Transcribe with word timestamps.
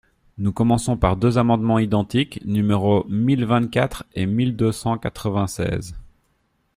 Nous 0.39 0.51
commençons 0.51 0.97
par 0.97 1.15
deux 1.15 1.37
amendements 1.37 1.77
identiques, 1.77 2.43
numéros 2.43 3.05
mille 3.07 3.45
vingt-quatre 3.45 4.03
et 4.15 4.25
mille 4.25 4.55
deux 4.55 4.71
cent 4.71 4.97
quatre-vingt-seize. 4.97 5.95